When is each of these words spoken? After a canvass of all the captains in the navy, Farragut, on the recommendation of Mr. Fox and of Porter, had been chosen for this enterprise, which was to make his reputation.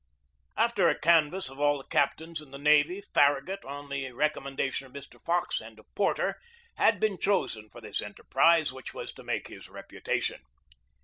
After 0.57 0.89
a 0.89 0.97
canvass 0.99 1.47
of 1.47 1.59
all 1.59 1.77
the 1.77 1.83
captains 1.83 2.41
in 2.41 2.49
the 2.49 2.57
navy, 2.57 3.03
Farragut, 3.13 3.63
on 3.63 3.87
the 3.89 4.11
recommendation 4.13 4.87
of 4.87 4.93
Mr. 4.93 5.21
Fox 5.23 5.61
and 5.61 5.77
of 5.77 5.85
Porter, 5.93 6.39
had 6.77 6.99
been 6.99 7.19
chosen 7.19 7.69
for 7.69 7.81
this 7.81 8.01
enterprise, 8.01 8.73
which 8.73 8.95
was 8.95 9.13
to 9.13 9.23
make 9.23 9.47
his 9.49 9.69
reputation. 9.69 10.41